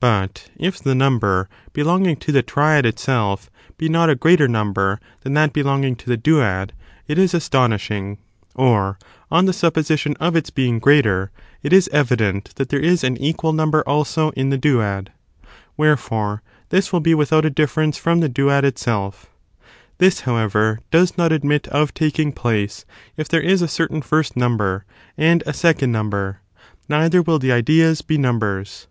[0.00, 4.14] But, if the number belonging to the triad itself ^^ j^ j^^^, be not a
[4.14, 6.70] greater number than that belonging to ever, monads the duad,
[7.08, 8.18] it is astonishing:
[8.54, 8.98] or,
[9.30, 11.30] on the supposition ^JSces^^tSe of its being greater,
[11.62, 14.58] it is evident that there is an ideas wiu be equal, number, also, in the
[14.58, 15.08] duad.
[15.78, 19.30] Wherefore, °"™"* this will be without a difference from the duad itself.
[19.96, 22.84] This, however, does not admit of taking place
[23.16, 24.84] if there is a certain first number
[25.16, 26.40] and a second number;
[26.90, 28.86] neither will the ideas be numbers.